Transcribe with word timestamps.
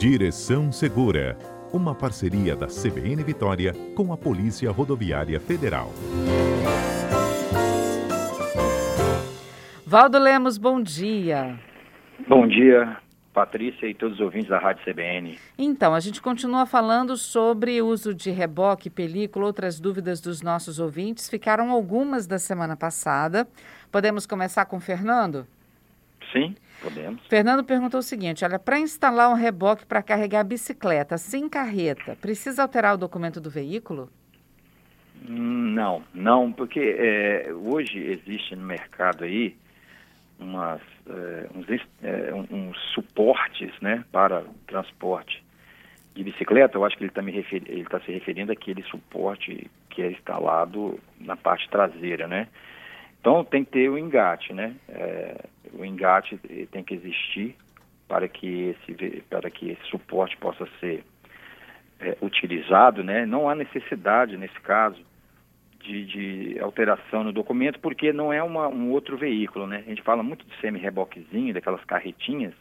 Direção 0.00 0.72
Segura, 0.72 1.36
uma 1.70 1.94
parceria 1.94 2.56
da 2.56 2.68
CBN 2.68 3.22
Vitória 3.22 3.74
com 3.94 4.14
a 4.14 4.16
Polícia 4.16 4.70
Rodoviária 4.70 5.38
Federal. 5.38 5.90
Valdo 9.84 10.18
Lemos, 10.18 10.56
bom 10.56 10.80
dia. 10.80 11.60
Bom 12.26 12.48
dia, 12.48 12.96
Patrícia 13.34 13.86
e 13.86 13.94
todos 13.94 14.14
os 14.14 14.24
ouvintes 14.24 14.48
da 14.48 14.58
Rádio 14.58 14.82
CBN. 14.86 15.38
Então, 15.58 15.94
a 15.94 16.00
gente 16.00 16.22
continua 16.22 16.64
falando 16.64 17.14
sobre 17.14 17.82
uso 17.82 18.14
de 18.14 18.30
reboque, 18.30 18.88
película, 18.88 19.44
outras 19.44 19.78
dúvidas 19.78 20.18
dos 20.18 20.40
nossos 20.40 20.78
ouvintes. 20.78 21.28
Ficaram 21.28 21.70
algumas 21.70 22.26
da 22.26 22.38
semana 22.38 22.74
passada. 22.74 23.46
Podemos 23.92 24.24
começar 24.24 24.64
com 24.64 24.78
o 24.78 24.80
Fernando? 24.80 25.46
Sim, 26.32 26.54
podemos. 26.80 27.26
Fernando 27.26 27.64
perguntou 27.64 28.00
o 28.00 28.02
seguinte: 28.02 28.44
olha, 28.44 28.58
para 28.58 28.78
instalar 28.78 29.30
um 29.30 29.34
reboque 29.34 29.86
para 29.86 30.02
carregar 30.02 30.44
bicicleta 30.44 31.18
sem 31.18 31.48
carreta, 31.48 32.16
precisa 32.20 32.62
alterar 32.62 32.94
o 32.94 32.98
documento 32.98 33.40
do 33.40 33.50
veículo? 33.50 34.10
Não, 35.28 36.02
não, 36.14 36.50
porque 36.50 36.80
é, 36.80 37.52
hoje 37.52 37.98
existe 37.98 38.56
no 38.56 38.64
mercado 38.64 39.24
aí 39.24 39.54
umas, 40.38 40.80
é, 41.06 41.46
uns, 41.54 41.66
é, 42.02 42.34
uns, 42.34 42.78
suportes 42.94 43.70
né, 43.82 44.02
para 44.10 44.42
transporte 44.66 45.44
de 46.14 46.24
bicicleta. 46.24 46.78
Eu 46.78 46.84
acho 46.84 46.96
que 46.96 47.04
ele 47.04 47.10
está 47.10 47.98
tá 47.98 48.04
se 48.04 48.12
referindo 48.12 48.50
àquele 48.50 48.82
suporte 48.84 49.70
que 49.90 50.02
é 50.02 50.10
instalado 50.10 50.98
na 51.20 51.36
parte 51.36 51.68
traseira, 51.68 52.26
né? 52.26 52.48
Então 53.20 53.44
tem 53.44 53.62
que 53.62 53.72
ter 53.72 53.90
o 53.90 53.98
engate, 53.98 54.54
né? 54.54 54.74
O 55.72 55.84
engate 55.84 56.36
tem 56.70 56.82
que 56.82 56.94
existir 56.94 57.56
para 58.08 58.28
que 58.28 58.74
esse, 58.74 59.22
para 59.30 59.50
que 59.50 59.70
esse 59.70 59.84
suporte 59.84 60.36
possa 60.36 60.66
ser 60.80 61.04
é, 62.00 62.16
utilizado, 62.20 63.04
né? 63.04 63.24
Não 63.24 63.48
há 63.48 63.54
necessidade, 63.54 64.36
nesse 64.36 64.58
caso, 64.60 64.98
de, 65.80 66.04
de, 66.06 66.60
alteração 66.60 67.24
no 67.24 67.32
documento, 67.32 67.78
porque 67.78 68.12
não 68.12 68.32
é 68.32 68.42
uma, 68.42 68.68
um 68.68 68.90
outro 68.90 69.16
veículo, 69.16 69.66
né? 69.66 69.82
A 69.86 69.88
gente 69.88 70.02
fala 70.02 70.22
muito 70.22 70.44
de 70.44 70.60
semi-reboquezinho, 70.60 71.54
daquelas 71.54 71.84
carretinhas, 71.84 72.54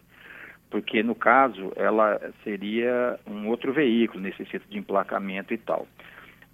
porque 0.70 1.02
no 1.02 1.16
caso 1.16 1.74
ela 1.76 2.20
seria 2.44 3.20
um 3.26 3.48
outro 3.48 3.74
veículo, 3.74 4.22
necessita 4.22 4.66
de 4.70 4.78
emplacamento 4.78 5.54
e 5.54 5.58
tal. 5.58 5.88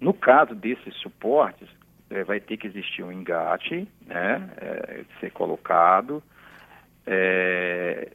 No 0.00 0.12
caso 0.12 0.54
desses 0.54 0.94
suportes, 0.96 1.68
é, 2.10 2.22
vai 2.24 2.40
ter 2.40 2.56
que 2.56 2.66
existir 2.66 3.02
um 3.02 3.12
engate, 3.12 3.88
né, 4.06 4.50
é, 4.58 5.04
ser 5.20 5.30
colocado. 5.32 6.22
É, 7.06 8.10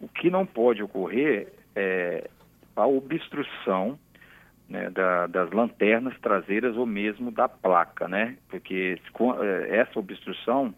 o 0.00 0.08
que 0.08 0.30
não 0.30 0.44
pode 0.44 0.82
ocorrer 0.82 1.48
é 1.74 2.28
a 2.76 2.86
obstrução 2.86 3.98
né, 4.68 4.90
da, 4.90 5.26
das 5.26 5.50
lanternas 5.50 6.18
traseiras 6.20 6.76
ou 6.76 6.86
mesmo 6.86 7.30
da 7.30 7.48
placa, 7.48 8.08
né? 8.08 8.36
Porque 8.48 8.98
é, 9.40 9.76
essa 9.76 9.98
obstrução, 9.98 10.74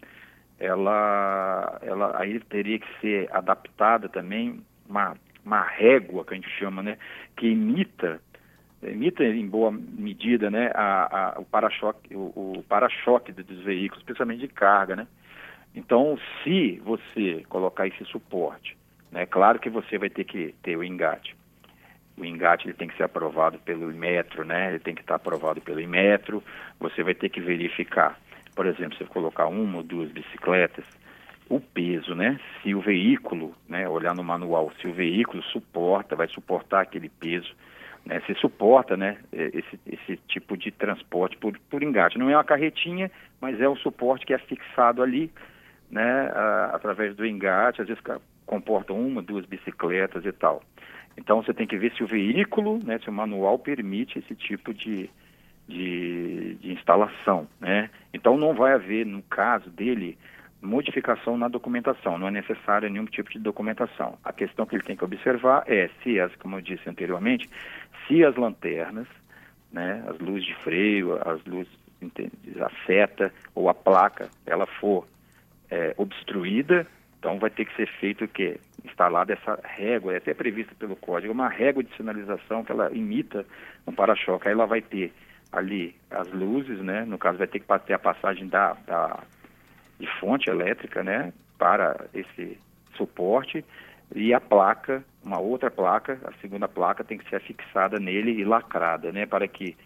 ela, 0.59 1.79
ela 1.83 2.21
aí 2.21 2.39
teria 2.41 2.79
que 2.79 3.01
ser 3.01 3.29
adaptada 3.33 4.09
também 4.09 4.61
uma, 4.89 5.17
uma 5.45 5.63
régua 5.63 6.25
que 6.25 6.35
a 6.35 6.37
gente 6.37 6.51
chama, 6.51 6.83
né? 6.83 6.99
Que 7.37 7.49
imita 7.49 8.21
emita 8.83 9.25
em 9.25 9.47
boa 9.47 9.73
medida 9.73 10.51
né, 10.51 10.71
a, 10.75 11.35
a, 11.37 11.41
o 11.41 11.45
para-choque 11.45 12.15
o, 12.15 12.33
o 12.59 12.65
para 12.69 12.89
dos 13.33 13.63
veículos, 13.65 14.03
especialmente 14.03 14.41
de 14.41 14.49
carga. 14.49 14.95
Né? 14.97 15.07
Então, 15.77 16.19
se 16.43 16.81
você 16.83 17.45
colocar 17.51 17.87
esse 17.87 18.03
suporte, 18.07 18.77
é 19.13 19.19
né, 19.19 19.27
claro 19.27 19.59
que 19.59 19.69
você 19.69 19.99
vai 19.99 20.09
ter 20.09 20.25
que 20.25 20.55
ter 20.63 20.75
o 20.77 20.83
engate. 20.83 21.37
O 22.17 22.25
engate 22.25 22.67
ele 22.67 22.75
tem 22.75 22.89
que 22.89 22.97
ser 22.97 23.03
aprovado 23.03 23.59
pelo 23.59 23.93
Imetro, 23.93 24.43
né? 24.43 24.71
ele 24.71 24.79
tem 24.79 24.95
que 24.95 25.03
estar 25.03 25.17
aprovado 25.17 25.61
pelo 25.61 25.79
Imetro. 25.79 26.43
Você 26.81 27.03
vai 27.03 27.15
ter 27.15 27.29
que 27.29 27.43
verificar, 27.43 28.19
por 28.55 28.65
exemplo, 28.65 28.97
se 28.97 29.05
você 29.05 29.11
colocar 29.11 29.47
uma 29.49 29.77
ou 29.77 29.83
duas 29.83 30.11
bicicletas, 30.11 30.85
o 31.49 31.61
peso, 31.61 32.15
né? 32.15 32.41
Se 32.61 32.75
o 32.75 32.81
veículo, 32.81 33.55
né, 33.69 33.89
olhar 33.89 34.17
no 34.17 34.25
manual, 34.25 34.73
se 34.81 34.89
o 34.89 34.93
veículo 34.93 35.43
suporta, 35.45 36.17
vai 36.17 36.27
suportar 36.27 36.81
aquele 36.81 37.09
peso 37.09 37.55
né, 38.07 38.23
se 38.25 38.35
suporta 38.35 38.97
né, 38.97 39.19
esse, 39.33 39.81
esse 39.85 40.17
tipo 40.29 40.57
de 40.57 40.71
transporte 40.71 41.37
por, 41.37 41.59
por 41.69 41.83
engate. 41.83 42.17
Não 42.17 42.31
é 42.31 42.37
uma 42.37 42.45
carretinha, 42.45 43.11
mas 43.41 43.61
é 43.61 43.69
um 43.69 43.77
suporte 43.77 44.25
que 44.25 44.33
é 44.33 44.39
fixado 44.39 45.03
ali 45.03 45.31
né, 45.91 46.31
a, 46.35 46.71
através 46.75 47.15
do 47.15 47.27
engate, 47.27 47.81
às 47.81 47.89
vezes 47.89 48.03
comporta 48.45 48.93
uma, 48.93 49.23
duas 49.23 49.45
bicicletas 49.45 50.25
e 50.25 50.33
tal. 50.33 50.63
Então 51.17 51.43
você 51.43 51.55
tem 51.55 51.67
que 51.67 51.77
ver 51.77 51.93
se 51.95 52.05
o 52.05 52.07
veículo, 52.07 52.79
né, 52.85 52.99
se 52.99 53.09
o 53.09 53.13
manual 53.13 53.59
permite 53.59 54.19
esse 54.19 54.35
tipo 54.35 54.75
de, 54.75 55.09
de, 55.67 56.55
de 56.57 56.73
instalação. 56.73 57.49
Né? 57.61 57.91
Então 58.13 58.37
não 58.37 58.55
vai 58.55 58.75
haver, 58.75 59.07
no 59.07 59.23
caso 59.23 59.71
dele, 59.71 60.19
modificação 60.61 61.37
na 61.37 61.49
documentação, 61.49 62.19
não 62.19 62.29
é 62.29 62.31
necessário 62.31 62.91
nenhum 62.91 63.07
tipo 63.07 63.31
de 63.31 63.39
documentação. 63.39 64.19
A 64.25 64.33
questão 64.33 64.67
que 64.67 64.77
ele 64.77 64.83
tem 64.83 64.97
que 64.97 65.05
observar 65.05 65.65
é 65.67 65.89
se 66.03 66.21
as, 66.21 66.35
como 66.37 66.57
eu 66.57 66.61
disse 66.61 66.89
anteriormente, 66.89 67.49
se 68.07 68.25
as 68.25 68.37
lanternas, 68.37 69.07
né, 69.73 70.05
as 70.07 70.19
luzes 70.19 70.45
de 70.45 70.55
freio, 70.57 71.19
as 71.27 71.43
luzes, 71.45 71.73
a 72.61 72.87
seta 72.87 73.33
ou 73.55 73.69
a 73.69 73.75
placa, 73.75 74.29
ela 74.45 74.67
for 74.67 75.07
é, 75.71 75.95
obstruída, 75.97 76.87
então 77.19 77.39
vai 77.39 77.51
ter 77.51 77.65
que 77.65 77.75
ser 77.75 77.89
feito 77.99 78.25
o 78.25 78.29
quê? 78.29 78.59
Instalada 78.85 79.33
essa 79.33 79.59
régua, 79.65 80.15
é 80.15 80.19
até 80.19 80.33
prevista 80.33 80.75
pelo 80.79 80.97
código, 80.97 81.33
uma 81.33 81.49
régua 81.49 81.83
de 81.83 81.95
sinalização 81.97 82.65
que 82.65 82.73
ela 82.73 82.91
imita 82.93 83.45
um 83.87 83.93
para-choque. 83.93 84.47
Aí 84.47 84.55
ela 84.55 84.67
vai 84.67 84.81
ter 84.81 85.13
ali 85.53 85.95
as 86.11 86.31
luzes, 86.33 86.79
né? 86.81 87.05
No 87.05 87.19
caso 87.19 87.39
vai 87.39 87.47
ter 87.47 87.61
que 87.61 87.79
ter 87.87 87.95
a 87.95 87.99
passagem 87.99 88.47
da, 88.49 88.75
da 88.87 89.23
de 89.99 90.07
fonte 90.21 90.51
elétrica, 90.51 91.03
né? 91.03 91.33
Para 91.59 92.07
esse 92.15 92.59
suporte 92.97 93.65
e 94.15 94.33
a 94.33 94.41
placa, 94.41 95.03
uma 95.25 95.41
outra 95.41 95.71
placa, 95.71 96.19
a 96.25 96.33
segunda 96.41 96.69
placa 96.69 97.03
tem 97.03 97.19
que 97.19 97.29
ser 97.29 97.41
fixada 97.41 97.99
nele 97.99 98.33
e 98.33 98.45
lacrada, 98.45 99.11
né, 99.11 99.27
para 99.27 99.49
que 99.49 99.77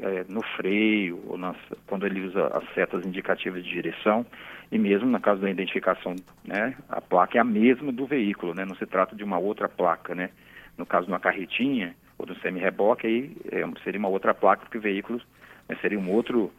é, 0.00 0.24
no 0.28 0.42
freio, 0.56 1.22
ou 1.26 1.38
nas, 1.38 1.56
quando 1.86 2.06
ele 2.06 2.26
usa 2.26 2.46
as 2.48 2.64
setas 2.74 3.04
indicativas 3.04 3.64
de 3.64 3.70
direção, 3.70 4.26
e 4.70 4.78
mesmo 4.78 5.08
na 5.08 5.20
caso 5.20 5.40
da 5.40 5.50
identificação, 5.50 6.16
né, 6.44 6.76
a 6.88 7.00
placa 7.00 7.38
é 7.38 7.40
a 7.40 7.44
mesma 7.44 7.92
do 7.92 8.06
veículo, 8.06 8.54
né, 8.54 8.64
não 8.64 8.74
se 8.76 8.86
trata 8.86 9.14
de 9.14 9.24
uma 9.24 9.38
outra 9.38 9.68
placa, 9.68 10.14
né, 10.14 10.30
no 10.76 10.84
caso 10.84 11.06
de 11.06 11.12
uma 11.12 11.20
carretinha 11.20 11.94
ou 12.18 12.26
do 12.26 12.34
semi-reboque, 12.40 13.06
aí 13.06 13.36
é, 13.50 13.64
seria 13.82 13.98
uma 13.98 14.08
outra 14.08 14.34
placa, 14.34 14.62
porque 14.62 14.78
o 14.78 14.80
veículo 14.80 15.20
né, 15.68 15.76
seria 15.80 15.98
um 15.98 16.10
outro 16.10 16.52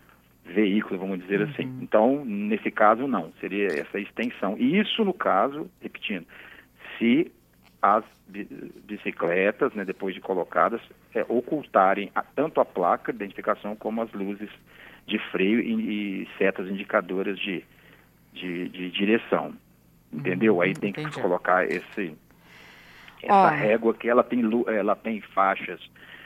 veículo, 0.46 1.00
vamos 1.00 1.20
dizer 1.20 1.42
assim. 1.42 1.64
uhum. 1.64 1.70
assim. 1.70 1.80
Então, 1.82 2.26
nesse 2.26 2.72
caso, 2.72 3.08
não, 3.08 3.32
seria 3.40 3.68
essa 3.68 4.00
extensão. 4.00 4.56
E 4.58 4.80
isso, 4.80 5.04
no 5.04 5.14
caso, 5.14 5.70
repetindo, 5.82 6.26
se 6.98 7.32
as 7.82 8.04
bicicletas, 8.28 9.74
né, 9.74 9.86
depois 9.86 10.14
de 10.14 10.22
colocadas, 10.22 10.82
é, 11.14 11.26
ocultarem 11.30 12.12
a, 12.16 12.24
tanto 12.24 12.60
a 12.60 12.66
placa 12.66 13.12
de 13.12 13.18
identificação 13.18 13.76
como 13.76 14.02
as 14.02 14.12
luzes 14.12 14.50
de 15.06 15.20
freio 15.32 15.60
e, 15.60 16.24
e 16.24 16.30
setas 16.38 16.68
indicadoras 16.68 17.40
de, 17.40 17.64
de, 18.34 18.70
de 18.70 18.92
direção. 18.92 19.54
Entendeu? 20.12 20.58
Hum, 20.58 20.62
Aí 20.62 20.74
tem 20.74 20.92
que 20.92 21.02
entendi. 21.02 21.22
colocar 21.22 21.66
esse, 21.66 22.16
essa 23.22 23.50
régua 23.50 23.94
que 23.94 24.10
ela 24.10 24.24
tem, 24.24 24.42
ela 24.68 24.96
tem 24.96 25.22
faixas 25.22 25.80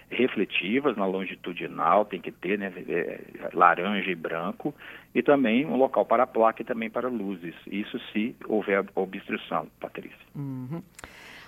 refletivas 0.10 0.98
na 0.98 1.06
longitudinal, 1.06 2.04
tem 2.04 2.20
que 2.20 2.32
ter, 2.32 2.60
né, 2.60 2.72
é, 2.88 3.22
laranja 3.54 4.12
e 4.12 4.16
branco, 4.16 4.76
e 5.16 5.24
também 5.24 5.66
um 5.66 5.78
local 5.78 6.06
para 6.06 6.28
placa 6.28 6.62
e 6.62 6.66
também 6.66 6.90
para 6.90 7.08
luzes. 7.08 7.56
Isso 7.66 7.98
se 8.12 8.36
houver 8.46 8.84
obstrução, 8.94 9.68
Patrícia. 9.80 10.18
Uhum. 10.36 10.84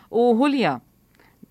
O 0.10 0.36
Julian 0.36 0.82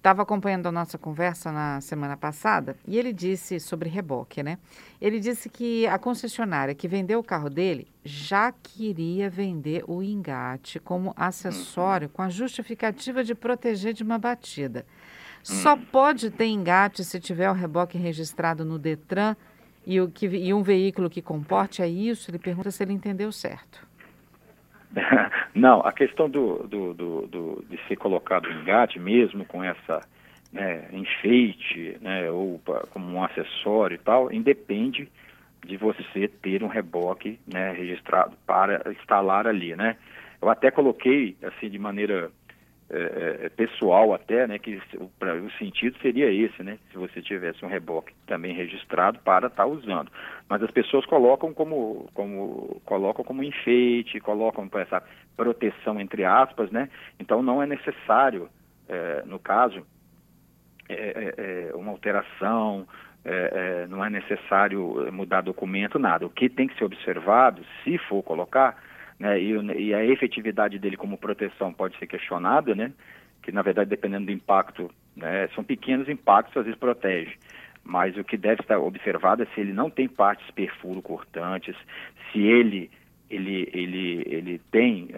estava 0.02 0.22
acompanhando 0.22 0.66
a 0.66 0.72
nossa 0.72 0.99
conversa 0.99 1.52
na 1.52 1.81
semana 1.81 2.16
passada 2.16 2.76
e 2.87 2.99
ele 2.99 3.12
disse 3.12 3.60
sobre 3.60 3.88
reboque, 3.88 4.43
né? 4.43 4.58
Ele 5.00 5.20
disse 5.20 5.49
que 5.49 5.87
a 5.87 5.96
concessionária 5.96 6.75
que 6.75 6.88
vendeu 6.88 7.20
o 7.20 7.25
carro 7.25 7.49
dele 7.49 7.87
já 8.04 8.50
queria 8.50 9.31
vender 9.31 9.84
o 9.87 10.02
engate 10.02 10.81
como 10.81 11.14
acessório 11.16 12.08
com 12.08 12.20
a 12.20 12.28
justificativa 12.28 13.22
de 13.22 13.32
proteger 13.32 13.94
de 13.94 14.02
uma 14.02 14.19
batida. 14.19 14.84
Só 15.40 15.76
pode 15.76 16.31
ter 16.31 16.46
engate 16.46 17.05
se 17.05 17.20
tiver 17.20 17.50
o 17.50 17.55
reboque 17.55 17.96
registrado 17.96 18.64
no 18.64 18.78
Detran 18.78 19.37
e, 19.87 20.00
o 20.00 20.08
que, 20.08 20.26
e 20.26 20.52
um 20.52 20.62
veículo 20.62 21.10
que 21.10 21.22
comporte 21.22 21.82
é 21.82 21.88
isso? 21.88 22.31
Ele 22.31 22.38
pergunta 22.38 22.70
se 22.70 22.82
ele 22.82 22.93
entendeu 22.93 23.31
certo. 23.32 23.87
Não, 25.54 25.80
a 25.80 25.92
questão 25.92 26.28
do, 26.28 26.66
do, 26.66 26.94
do, 26.94 27.26
do 27.26 27.64
de 27.68 27.78
ser 27.88 27.96
colocado 27.96 28.50
engate, 28.50 28.98
mesmo 28.98 29.44
com 29.44 29.62
essa 29.62 30.02
né, 30.52 30.88
enfeite, 30.92 31.96
né, 32.00 32.30
ou 32.30 32.58
pra, 32.58 32.80
como 32.90 33.06
um 33.06 33.24
acessório 33.24 33.94
e 33.94 33.98
tal, 33.98 34.32
independe 34.32 35.08
de 35.64 35.76
você 35.76 36.28
ter 36.28 36.62
um 36.62 36.68
reboque 36.68 37.38
né, 37.50 37.72
registrado 37.72 38.36
para 38.46 38.82
instalar 38.92 39.46
ali, 39.46 39.74
né? 39.76 39.96
Eu 40.40 40.50
até 40.50 40.72
coloquei, 40.72 41.36
assim, 41.42 41.70
de 41.70 41.78
maneira 41.78 42.30
é, 42.94 43.46
é, 43.46 43.48
pessoal 43.48 44.12
até, 44.12 44.46
né, 44.46 44.58
que 44.58 44.78
pra, 45.18 45.34
o, 45.34 45.50
sentido 45.52 45.96
seria 46.02 46.30
esse, 46.30 46.62
né, 46.62 46.78
se 46.90 46.98
você 46.98 47.22
tivesse 47.22 47.64
um 47.64 47.68
reboque 47.68 48.12
também 48.26 48.54
registrado 48.54 49.18
para 49.20 49.46
estar 49.46 49.64
tá 49.64 49.66
usando. 49.66 50.12
Mas 50.46 50.62
as 50.62 50.70
pessoas 50.70 51.06
colocam 51.06 51.54
como, 51.54 52.10
como 52.12 52.82
colocam 52.84 53.24
como 53.24 53.42
enfeite, 53.42 54.20
colocam 54.20 54.68
com 54.68 54.78
essa 54.78 55.02
proteção 55.34 55.98
entre 55.98 56.22
aspas, 56.22 56.70
né, 56.70 56.90
então 57.18 57.42
não 57.42 57.62
é 57.62 57.66
necessário, 57.66 58.50
é, 58.86 59.22
no 59.24 59.38
caso, 59.38 59.86
é, 60.86 60.94
é, 60.94 61.70
é, 61.70 61.74
uma 61.74 61.90
alteração, 61.90 62.86
não 63.88 64.04
é 64.04 64.10
necessário 64.10 65.08
mudar 65.12 65.42
documento, 65.42 65.96
nada. 65.96 66.26
O 66.26 66.30
que 66.30 66.48
tem 66.48 66.66
que 66.66 66.76
ser 66.76 66.84
observado, 66.84 67.62
se 67.84 67.96
for 67.96 68.20
colocar, 68.20 68.76
né, 69.18 69.40
e, 69.40 69.52
e, 69.78 69.94
a 69.94 70.04
efetividade 70.04 70.78
dele 70.78 70.96
como 70.96 71.18
proteção 71.18 71.72
pode 71.72 71.98
ser 71.98 72.06
questionada, 72.06 72.74
né, 72.74 72.92
que 73.42 73.52
na 73.52 73.62
verdade 73.62 73.90
dependendo 73.90 74.26
do 74.26 74.32
impacto, 74.32 74.90
né, 75.16 75.48
são 75.54 75.62
pequenos 75.62 76.08
impactos, 76.08 76.56
às 76.56 76.64
vezes 76.64 76.78
protege, 76.78 77.36
mas 77.84 78.16
o 78.16 78.24
que 78.24 78.36
deve 78.36 78.62
estar 78.62 78.78
observado 78.78 79.42
é 79.42 79.46
se 79.46 79.60
ele 79.60 79.72
não 79.72 79.90
tem 79.90 80.08
partes 80.08 80.48
perfuro 80.50 81.02
cortantes, 81.02 81.76
se 82.30 82.40
ele 82.40 82.90
ele, 83.32 83.68
ele, 83.72 84.22
ele 84.26 84.60
tem 84.70 85.08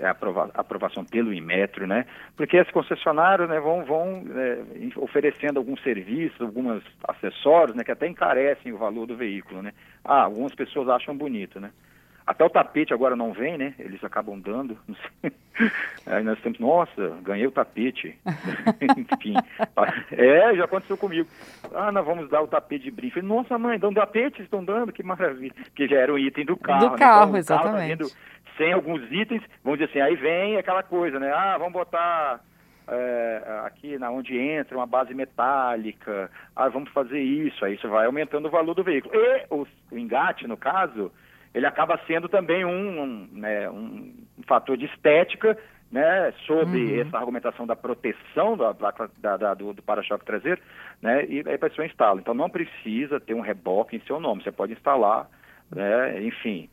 é, 0.00 0.06
aprova, 0.06 0.50
aprovação 0.54 1.04
pelo 1.04 1.32
Inmetro, 1.32 1.86
né? 1.86 2.04
Porque 2.36 2.58
as 2.58 2.68
concessionárias 2.70 3.48
né, 3.48 3.60
vão, 3.60 3.84
vão 3.84 4.24
é, 4.34 4.58
oferecendo 4.96 5.58
alguns 5.58 5.80
serviços, 5.82 6.40
alguns 6.40 6.82
acessórios, 7.04 7.76
né? 7.76 7.84
Que 7.84 7.92
até 7.92 8.08
encarecem 8.08 8.72
o 8.72 8.78
valor 8.78 9.06
do 9.06 9.16
veículo, 9.16 9.62
né? 9.62 9.72
Ah, 10.04 10.22
algumas 10.24 10.52
pessoas 10.54 10.88
acham 10.88 11.16
bonito, 11.16 11.60
né? 11.60 11.70
Até 12.26 12.44
o 12.44 12.50
tapete 12.50 12.94
agora 12.94 13.16
não 13.16 13.32
vem, 13.32 13.58
né? 13.58 13.74
Eles 13.78 14.02
acabam 14.04 14.38
dando. 14.38 14.78
Aí 16.06 16.22
nós 16.22 16.40
temos, 16.40 16.58
nossa, 16.58 17.18
ganhei 17.22 17.46
o 17.46 17.50
tapete. 17.52 18.16
Enfim. 18.96 19.34
É, 20.12 20.54
já 20.54 20.64
aconteceu 20.64 20.96
comigo. 20.96 21.28
Ah, 21.74 21.90
nós 21.90 22.04
vamos 22.04 22.30
dar 22.30 22.42
o 22.42 22.48
tapete 22.48 22.84
de 22.84 22.90
briefing. 22.90 23.22
Nossa, 23.22 23.58
mãe, 23.58 23.78
dão 23.78 23.92
tapete, 23.92 24.42
estão 24.42 24.64
dando, 24.64 24.92
que 24.92 25.02
maravilha. 25.02 25.54
Que 25.74 25.88
já 25.88 25.98
era 25.98 26.12
um 26.12 26.18
item 26.18 26.44
do 26.44 26.56
carro. 26.56 26.80
Do 26.80 26.90
né? 26.92 26.98
carro, 26.98 27.28
então, 27.28 27.38
exatamente. 27.38 27.98
Carro 27.98 28.10
tá 28.10 28.30
sem 28.60 28.74
alguns 28.74 29.10
itens, 29.10 29.42
vamos 29.64 29.78
dizer 29.78 29.90
assim, 29.90 30.00
aí 30.00 30.16
vem 30.16 30.58
aquela 30.58 30.82
coisa, 30.82 31.18
né? 31.18 31.32
Ah, 31.32 31.56
vamos 31.56 31.72
botar 31.72 32.40
é, 32.86 33.62
aqui 33.64 33.98
na 33.98 34.10
onde 34.10 34.36
entra 34.36 34.76
uma 34.76 34.86
base 34.86 35.14
metálica, 35.14 36.30
ah, 36.54 36.68
vamos 36.68 36.90
fazer 36.90 37.20
isso, 37.20 37.64
aí 37.64 37.74
isso 37.74 37.88
vai 37.88 38.04
aumentando 38.04 38.48
o 38.48 38.50
valor 38.50 38.74
do 38.74 38.84
veículo. 38.84 39.14
E 39.14 39.46
o, 39.48 39.66
o 39.90 39.98
engate, 39.98 40.46
no 40.46 40.58
caso, 40.58 41.10
ele 41.54 41.66
acaba 41.66 42.00
sendo 42.06 42.28
também 42.28 42.64
um, 42.64 43.02
um, 43.02 43.28
né, 43.32 43.68
um 43.70 44.14
fator 44.46 44.76
de 44.76 44.86
estética, 44.86 45.56
né, 45.90 46.32
sobre 46.46 46.78
uhum. 46.78 47.00
essa 47.00 47.18
argumentação 47.18 47.66
da 47.66 47.74
proteção 47.74 48.56
da, 48.56 48.72
da, 48.72 49.36
da, 49.36 49.54
do, 49.54 49.72
do 49.72 49.82
para-choque 49.82 50.24
traseiro, 50.24 50.60
né, 51.02 51.26
e 51.26 51.42
aí 51.44 51.54
a 51.54 51.58
pessoa 51.58 51.84
instala. 51.86 52.20
Então 52.20 52.34
não 52.34 52.48
precisa 52.48 53.18
ter 53.18 53.34
um 53.34 53.40
reboque 53.40 53.96
em 53.96 54.00
seu 54.00 54.20
nome, 54.20 54.42
você 54.42 54.52
pode 54.52 54.72
instalar, 54.72 55.28
né, 55.74 56.22
enfim, 56.22 56.68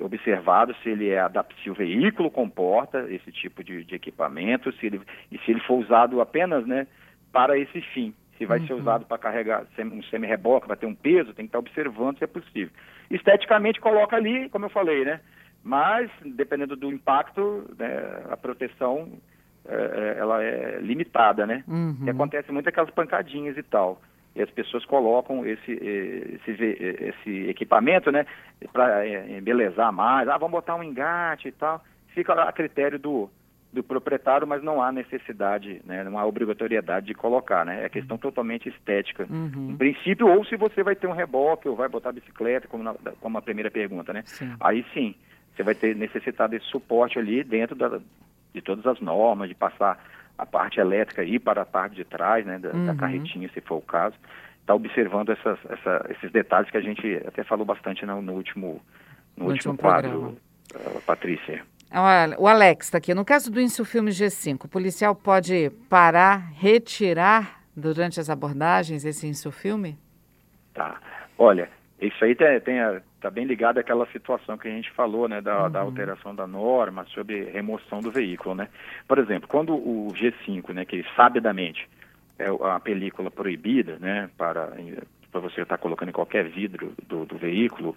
observado 0.00 0.74
se 0.82 0.90
ele 0.90 1.10
é 1.10 1.24
se 1.62 1.70
o 1.70 1.74
veículo 1.74 2.30
comporta 2.30 3.06
esse 3.08 3.30
tipo 3.30 3.62
de, 3.62 3.84
de 3.84 3.94
equipamento, 3.94 4.72
se 4.72 4.86
ele, 4.86 5.00
e 5.30 5.38
se 5.38 5.52
ele 5.52 5.60
for 5.60 5.74
usado 5.74 6.20
apenas, 6.20 6.66
né, 6.66 6.88
para 7.32 7.56
esse 7.56 7.80
fim 7.80 8.12
se 8.36 8.44
vai 8.44 8.58
uhum. 8.60 8.66
ser 8.66 8.74
usado 8.74 9.06
para 9.06 9.18
carregar 9.18 9.64
um 9.78 10.02
semi-reboque, 10.04 10.68
vai 10.68 10.76
ter 10.76 10.86
um 10.86 10.94
peso, 10.94 11.32
tem 11.32 11.46
que 11.46 11.48
estar 11.48 11.58
observando 11.58 12.18
se 12.18 12.24
é 12.24 12.26
possível. 12.26 12.70
Esteticamente 13.10 13.80
coloca 13.80 14.16
ali, 14.16 14.48
como 14.48 14.66
eu 14.66 14.70
falei, 14.70 15.04
né? 15.04 15.20
Mas, 15.62 16.10
dependendo 16.24 16.76
do 16.76 16.90
impacto, 16.90 17.68
né, 17.78 18.22
a 18.30 18.36
proteção 18.36 19.08
é, 19.68 19.74
é 19.74 20.18
ela 20.18 20.42
é 20.42 20.78
limitada, 20.80 21.46
né? 21.46 21.64
Uhum. 21.66 22.04
E 22.04 22.10
acontece 22.10 22.52
muito 22.52 22.68
aquelas 22.68 22.90
pancadinhas 22.90 23.56
e 23.56 23.62
tal. 23.62 24.00
E 24.34 24.42
as 24.42 24.50
pessoas 24.50 24.84
colocam 24.84 25.46
esse, 25.46 25.72
esse, 25.72 26.50
esse 26.52 27.48
equipamento, 27.48 28.12
né, 28.12 28.26
para 28.72 29.06
é, 29.06 29.38
embelezar 29.38 29.92
mais. 29.92 30.28
Ah, 30.28 30.36
vamos 30.38 30.52
botar 30.52 30.76
um 30.76 30.82
engate 30.82 31.48
e 31.48 31.52
tal. 31.52 31.82
Fica 32.08 32.34
a 32.34 32.52
critério 32.52 32.98
do, 32.98 33.30
do 33.76 33.82
proprietário, 33.82 34.46
mas 34.46 34.62
não 34.62 34.82
há 34.82 34.90
necessidade, 34.90 35.82
né, 35.84 36.02
não 36.02 36.18
há 36.18 36.24
obrigatoriedade 36.24 37.06
de 37.06 37.14
colocar, 37.14 37.64
né? 37.64 37.84
É 37.84 37.88
questão 37.88 38.16
totalmente 38.16 38.68
estética. 38.68 39.26
Uhum. 39.28 39.70
Em 39.70 39.76
princípio, 39.76 40.26
ou 40.26 40.44
se 40.46 40.56
você 40.56 40.82
vai 40.82 40.96
ter 40.96 41.06
um 41.06 41.12
reboque 41.12 41.68
ou 41.68 41.76
vai 41.76 41.88
botar 41.88 42.10
bicicleta, 42.10 42.66
como, 42.66 42.82
na, 42.82 42.94
como 43.20 43.36
a 43.36 43.42
primeira 43.42 43.70
pergunta, 43.70 44.12
né? 44.12 44.22
Sim. 44.24 44.54
Aí 44.58 44.84
sim, 44.94 45.14
você 45.54 45.62
vai 45.62 45.74
ter 45.74 45.94
necessidade 45.94 46.52
desse 46.52 46.66
suporte 46.66 47.18
ali 47.18 47.44
dentro 47.44 47.76
da, 47.76 48.00
de 48.54 48.62
todas 48.62 48.86
as 48.86 48.98
normas, 49.00 49.48
de 49.48 49.54
passar 49.54 50.02
a 50.38 50.46
parte 50.46 50.80
elétrica 50.80 51.20
aí 51.20 51.38
para 51.38 51.62
a 51.62 51.66
parte 51.66 51.96
de 51.96 52.04
trás, 52.04 52.44
né, 52.46 52.58
da, 52.58 52.70
uhum. 52.70 52.86
da 52.86 52.94
carretinha, 52.94 53.48
se 53.52 53.60
for 53.60 53.76
o 53.76 53.82
caso. 53.82 54.16
Está 54.60 54.74
observando 54.74 55.30
essas, 55.30 55.58
essa, 55.70 56.06
esses 56.10 56.32
detalhes 56.32 56.70
que 56.70 56.76
a 56.76 56.80
gente 56.80 57.22
até 57.26 57.44
falou 57.44 57.64
bastante 57.66 58.04
no, 58.06 58.22
no 58.22 58.32
último, 58.32 58.82
no, 59.36 59.44
no 59.44 59.52
último, 59.52 59.72
último 59.72 59.76
quadro, 59.76 60.36
uh, 60.74 61.00
Patrícia. 61.02 61.62
O 62.38 62.48
Alex 62.48 62.86
está 62.86 62.98
aqui. 62.98 63.14
No 63.14 63.24
caso 63.24 63.50
do 63.50 63.60
Insufilme 63.60 64.10
G5, 64.10 64.64
o 64.64 64.68
policial 64.68 65.14
pode 65.14 65.70
parar, 65.88 66.50
retirar 66.54 67.62
durante 67.76 68.18
as 68.18 68.28
abordagens 68.28 69.04
esse 69.04 69.26
insufilme? 69.26 69.98
Tá. 70.74 71.00
Olha, 71.38 71.68
isso 72.00 72.24
aí 72.24 72.34
tem, 72.34 72.60
tem 72.60 72.78
tá 73.20 73.30
bem 73.30 73.44
ligado 73.44 73.78
àquela 73.78 74.06
situação 74.06 74.58
que 74.58 74.68
a 74.68 74.70
gente 74.70 74.90
falou, 74.92 75.28
né, 75.28 75.40
da, 75.40 75.64
uhum. 75.64 75.70
da, 75.70 75.80
alteração 75.80 76.34
da 76.34 76.46
norma 76.46 77.04
sobre 77.06 77.44
remoção 77.44 78.00
do 78.00 78.10
veículo, 78.10 78.54
né? 78.54 78.68
Por 79.06 79.18
exemplo, 79.18 79.48
quando 79.48 79.74
o 79.74 80.12
G5, 80.14 80.72
né, 80.72 80.84
que 80.84 81.04
sabidamente 81.14 81.88
é 82.38 82.46
a 82.46 82.80
película 82.80 83.30
proibida, 83.30 83.98
né, 83.98 84.30
para, 84.36 84.72
para 85.30 85.40
você 85.40 85.62
estar 85.62 85.76
tá 85.76 85.82
colocando 85.82 86.10
em 86.10 86.12
qualquer 86.12 86.48
vidro 86.48 86.92
do, 87.06 87.24
do 87.24 87.36
veículo, 87.36 87.96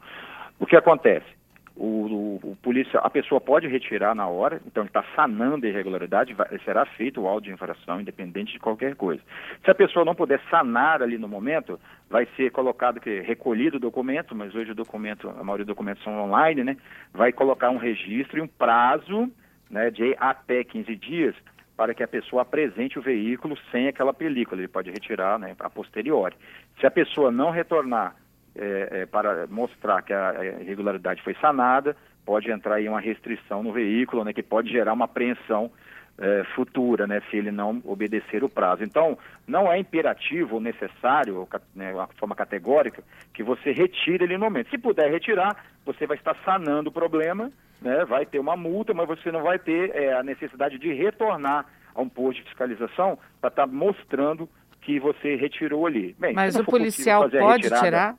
o 0.60 0.66
que 0.66 0.76
acontece? 0.76 1.39
O, 1.80 2.40
o, 2.44 2.52
o 2.52 2.56
polícia, 2.58 3.00
a 3.00 3.10
pessoa 3.10 3.40
pode 3.40 3.66
retirar 3.66 4.14
na 4.14 4.28
hora, 4.28 4.62
então 4.68 4.84
ele 4.84 4.90
está 4.90 5.04
sanando 5.16 5.66
a 5.66 5.70
irregularidade, 5.70 6.34
vai, 6.34 6.48
será 6.66 6.86
feito 6.86 7.22
o 7.22 7.28
auto 7.28 7.46
de 7.46 7.52
infração, 7.52 8.02
independente 8.02 8.52
de 8.52 8.60
qualquer 8.60 8.96
coisa. 8.96 9.22
Se 9.64 9.72
a 9.72 9.76
pessoa 9.76 10.04
não 10.04 10.14
puder 10.14 10.42
sanar 10.50 11.02
ali 11.02 11.18
no 11.18 11.28
momento, 11.28 11.80
vai 12.10 12.28
ser 12.36 12.52
colocado 12.52 13.00
que 13.00 13.22
recolhido 13.22 13.78
o 13.78 13.80
documento, 13.80 14.36
mas 14.36 14.54
hoje 14.54 14.72
o 14.72 14.76
documento, 14.76 15.30
a 15.30 15.44
maioria 15.44 15.66
dos 15.66 15.74
documentos 15.74 16.04
são 16.04 16.22
online, 16.22 16.66
né? 16.66 16.78
Vai 17.14 17.32
colocar 17.32 17.70
um 17.70 17.78
registro 17.78 18.40
e 18.40 18.42
um 18.42 18.48
prazo 18.48 19.32
né, 19.70 19.90
de 19.90 20.16
até 20.20 20.64
15 20.64 20.96
dias 20.98 21.36
para 21.78 21.94
que 21.94 22.04
a 22.04 22.08
pessoa 22.08 22.42
apresente 22.42 23.00
o 23.00 23.02
veículo 23.02 23.58
sem 23.72 23.88
aquela 23.88 24.14
película. 24.14 24.60
Ele 24.60 24.68
pode 24.68 24.92
retirar 24.92 25.40
né, 25.40 25.56
a 25.58 25.70
posteriori. 25.70 26.36
Se 26.78 26.86
a 26.86 26.92
pessoa 26.92 27.32
não 27.32 27.52
retornar 27.52 28.16
é, 28.56 29.02
é, 29.02 29.06
para 29.06 29.48
mostrar 29.48 30.02
que 30.02 30.14
a 30.14 30.44
irregularidade 30.62 31.22
foi 31.22 31.36
sanada, 31.36 31.96
pode 32.26 32.52
entrar 32.52 32.76
aí 32.76 32.88
uma 32.88 33.00
restrição 33.00 33.64
no 33.64 33.72
veículo, 33.72 34.24
né, 34.24 34.34
que 34.34 34.44
pode 34.44 34.70
gerar 34.70 34.94
uma 34.94 35.06
apreensão 35.06 35.72
é, 36.18 36.44
futura, 36.54 37.08
né, 37.08 37.22
se 37.30 37.38
ele 37.38 37.52
não 37.52 37.82
obedecer 37.86 38.44
o 38.44 38.50
prazo. 38.50 38.84
Então, 38.84 39.18
não 39.48 39.72
é 39.72 39.80
imperativo 39.80 40.56
ou 40.56 40.62
necessário, 40.62 41.48
né, 41.74 41.94
uma 41.94 42.08
forma 42.20 42.36
categórica, 42.36 43.04
que 43.34 43.42
você 43.42 43.72
retire 43.72 44.26
ele 44.26 44.38
no 44.38 44.46
momento. 44.46 44.70
Se 44.70 44.78
puder 44.78 45.10
retirar, 45.10 45.66
você 45.86 46.06
vai 46.06 46.18
estar 46.18 46.36
sanando 46.44 46.90
o 46.90 46.94
problema, 46.94 47.52
né, 47.82 48.04
vai 48.06 48.26
ter 48.26 48.40
uma 48.40 48.58
multa, 48.58 48.94
mas 48.94 49.08
você 49.08 49.32
não 49.32 49.42
vai 49.42 49.58
ter 49.58 49.96
é, 49.96 50.14
a 50.14 50.22
necessidade 50.22 50.78
de 50.78 50.94
retornar 50.94 51.66
a 51.96 52.02
um 52.02 52.10
posto 52.10 52.40
de 52.40 52.44
fiscalização 52.44 53.18
para 53.40 53.50
estar 53.50 53.66
tá 53.66 53.68
mostrando 53.68 54.48
que 54.82 55.00
você 55.00 55.36
retirou 55.36 55.86
ali. 55.86 56.16
Bem, 56.20 56.34
mas 56.34 56.56
o 56.56 56.64
policial 56.64 57.30
pode 57.30 57.64
retirada, 57.64 57.86
tirar? 57.86 58.16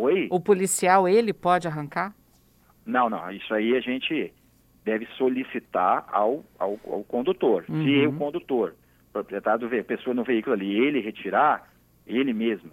Oi? 0.00 0.28
O 0.30 0.40
policial, 0.40 1.06
ele 1.06 1.32
pode 1.32 1.68
arrancar? 1.68 2.14
Não, 2.86 3.10
não. 3.10 3.30
Isso 3.30 3.52
aí 3.52 3.76
a 3.76 3.80
gente 3.80 4.32
deve 4.82 5.06
solicitar 5.18 6.06
ao, 6.10 6.42
ao, 6.58 6.78
ao 6.86 7.04
condutor. 7.04 7.66
Uhum. 7.68 7.84
Se 7.84 8.06
o 8.06 8.12
condutor, 8.14 8.74
proprietário 9.12 9.68
do 9.68 9.84
pessoa 9.84 10.14
no 10.14 10.24
veículo 10.24 10.54
ali, 10.54 10.72
ele 10.74 11.00
retirar, 11.00 11.70
ele 12.06 12.32
mesmo 12.32 12.70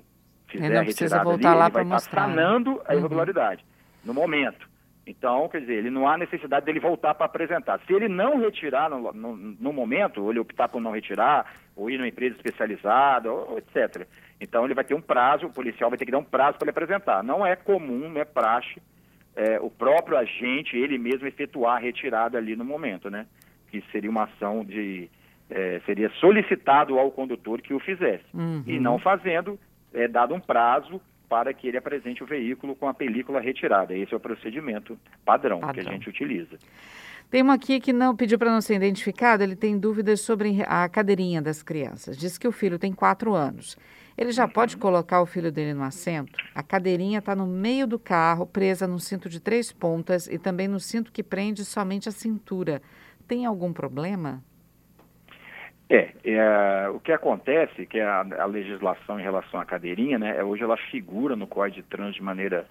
fizer 0.48 0.68
ele 0.68 0.78
a 0.78 0.82
retirada 0.82 1.24
voltar 1.26 1.50
ali, 1.50 1.60
lá 1.60 1.66
ele 1.66 1.74
vai 1.74 1.84
estar 1.84 2.00
tá 2.00 2.28
sanando 2.28 2.82
a 2.86 2.94
uhum. 2.94 3.00
irregularidade 3.00 3.66
no 4.06 4.14
momento. 4.14 4.70
Então, 5.06 5.48
quer 5.48 5.62
dizer, 5.62 5.74
ele 5.74 5.90
não 5.90 6.08
há 6.08 6.18
necessidade 6.18 6.66
dele 6.66 6.80
voltar 6.80 7.14
para 7.14 7.26
apresentar. 7.26 7.80
Se 7.86 7.94
ele 7.94 8.08
não 8.10 8.40
retirar 8.40 8.90
no, 8.90 9.12
no, 9.14 9.36
no, 9.36 9.74
momento, 9.74 10.22
ou 10.22 10.32
ele 10.32 10.40
optar 10.40 10.68
por 10.68 10.82
não 10.82 10.92
retirar, 10.92 11.54
ou 11.76 11.90
ir 11.90 11.98
numa 11.98 12.10
empresa 12.10 12.36
especializada, 12.36 13.32
ou 13.32 13.58
etc. 13.58 14.06
Então, 14.40 14.66
ele 14.66 14.74
vai 14.74 14.84
ter 14.84 14.94
um 14.94 15.02
prazo, 15.02 15.48
o 15.48 15.54
policial 15.54 15.90
vai 15.90 15.98
ter 15.98 16.06
que 16.06 16.12
dar 16.12 16.20
um 16.20 16.24
prazo 16.24 16.58
para 16.58 16.66
ele 16.66 16.72
apresentar. 16.72 17.24
Não 17.24 17.46
é 17.46 17.56
comum, 17.56 18.10
não 18.10 18.22
é 18.22 18.26
praxe, 18.26 18.82
é, 19.36 19.60
o 19.60 19.70
próprio 19.70 20.18
agente, 20.18 20.76
ele 20.76 20.98
mesmo 20.98 21.28
efetuar 21.28 21.78
a 21.78 21.80
retirada 21.80 22.38
ali 22.38 22.56
no 22.56 22.66
momento, 22.66 23.10
né? 23.10 23.26
Que 23.72 23.84
seria 23.92 24.10
uma 24.10 24.24
ação 24.24 24.64
de... 24.64 25.10
É, 25.50 25.80
seria 25.86 26.10
solicitado 26.20 27.00
ao 27.00 27.10
condutor 27.10 27.62
que 27.62 27.74
o 27.74 27.80
fizesse. 27.80 28.26
Uhum. 28.34 28.64
E 28.68 28.80
não 28.80 29.00
fazendo, 29.00 29.58
é 29.94 30.08
dado 30.08 30.34
um 30.36 30.42
prazo 30.42 31.00
para 31.30 31.54
que 31.54 31.68
ele 31.68 31.78
apresente 31.78 32.24
o 32.24 32.26
veículo 32.26 32.76
com 32.76 32.88
a 32.88 32.94
película 32.94 33.40
retirada. 33.40 33.96
Esse 33.96 34.14
é 34.14 34.18
o 34.18 34.20
procedimento 34.20 34.98
padrão, 35.26 35.60
padrão. 35.60 35.74
que 35.74 35.90
a 35.90 35.94
gente 35.94 36.10
utiliza. 36.10 36.58
Tem 37.30 37.42
uma 37.42 37.56
aqui 37.56 37.80
que 37.80 37.92
não 37.92 38.16
pediu 38.16 38.40
para 38.40 38.52
não 38.52 38.62
ser 38.62 38.76
identificado, 38.76 39.44
ele 39.44 39.56
tem 39.56 39.78
dúvidas 39.78 40.22
sobre 40.22 40.64
a 40.66 40.88
cadeirinha 40.88 41.42
das 41.42 41.62
crianças. 41.62 42.18
Diz 42.18 42.38
que 42.38 42.48
o 42.48 42.52
filho 42.52 42.80
tem 42.80 42.94
quatro 42.94 43.34
anos. 43.34 43.78
Ele 44.18 44.32
já 44.32 44.48
pode 44.48 44.78
colocar 44.78 45.22
o 45.22 45.28
filho 45.28 45.52
dele 45.52 45.76
no 45.76 45.84
assento? 45.84 46.40
A 46.56 46.64
cadeirinha 46.64 47.20
está 47.20 47.36
no 47.36 47.46
meio 47.46 47.86
do 47.86 48.00
carro, 48.00 48.48
presa 48.48 48.88
no 48.88 49.00
cinto 49.00 49.30
de 49.30 49.40
três 49.40 49.72
pontas 49.72 50.28
e 50.28 50.40
também 50.40 50.68
no 50.68 50.80
cinto 50.80 51.12
que 51.12 51.22
prende 51.22 51.64
somente 51.64 52.10
a 52.10 52.12
cintura. 52.12 52.82
Tem 53.28 53.46
algum 53.46 53.72
problema? 53.72 54.44
É, 55.90 56.10
é, 56.26 56.90
o 56.90 57.00
que 57.00 57.12
acontece, 57.12 57.86
que 57.86 58.00
é 58.00 58.04
a, 58.04 58.26
a, 58.40 58.46
legislação 58.46 59.20
em 59.20 59.24
relação 59.24 59.60
à 59.60 59.66
cadeirinha, 59.66 60.18
né, 60.18 60.36
é, 60.38 60.44
hoje 60.44 60.64
ela 60.64 60.76
figura 60.76 61.36
no 61.36 61.48
Código 61.48 61.82
de 61.82 61.84
Trânsito 61.84 62.18
de 62.18 62.24
maneira 62.24 62.68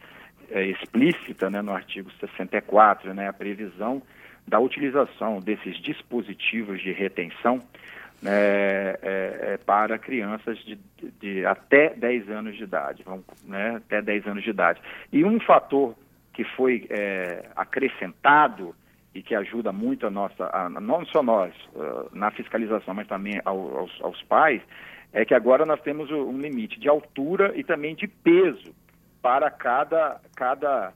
é, 0.50 0.66
explícita, 0.66 1.48
né, 1.48 1.62
no 1.62 1.72
artigo 1.72 2.10
64, 2.20 3.14
né, 3.14 3.28
a 3.28 3.32
previsão 3.32 4.02
da 4.46 4.60
utilização 4.60 5.40
desses 5.40 5.76
dispositivos 5.78 6.82
de 6.82 6.92
retenção 6.92 7.62
é, 8.24 8.98
é, 9.02 9.56
para 9.58 9.98
crianças 9.98 10.58
de, 10.58 10.76
de, 10.96 11.10
de, 11.20 11.46
até 11.46 11.90
10 11.90 12.30
anos 12.30 12.56
de 12.56 12.64
idade, 12.64 13.02
vamos, 13.04 13.24
né, 13.44 13.76
até 13.76 14.00
10 14.00 14.26
anos 14.26 14.42
de 14.42 14.50
idade. 14.50 14.80
E 15.12 15.24
um 15.24 15.38
fator 15.40 15.94
que 16.32 16.44
foi 16.44 16.86
é, 16.90 17.48
acrescentado 17.56 18.74
e 19.14 19.22
que 19.22 19.34
ajuda 19.34 19.72
muito 19.72 20.06
a 20.06 20.10
nossa, 20.10 20.50
a, 20.52 20.68
não 20.68 21.04
só 21.06 21.22
nós, 21.22 21.54
uh, 21.74 22.10
na 22.12 22.30
fiscalização, 22.30 22.92
mas 22.92 23.08
também 23.08 23.40
ao, 23.46 23.78
aos, 23.78 24.02
aos, 24.02 24.22
pais, 24.24 24.60
é 25.10 25.24
que 25.24 25.32
agora 25.32 25.64
nós 25.64 25.80
temos 25.80 26.10
um 26.10 26.38
limite 26.38 26.78
de 26.78 26.86
altura 26.86 27.52
e 27.56 27.64
também 27.64 27.94
de 27.94 28.06
peso 28.06 28.74
para 29.22 29.50
cada, 29.50 30.20
cada, 30.36 30.92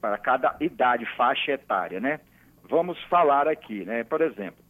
para 0.00 0.16
cada 0.16 0.56
idade, 0.60 1.04
faixa 1.14 1.52
etária, 1.52 2.00
né? 2.00 2.20
Vamos 2.66 2.98
falar 3.04 3.46
aqui, 3.46 3.84
né? 3.84 4.02
Por 4.04 4.22
exemplo, 4.22 4.64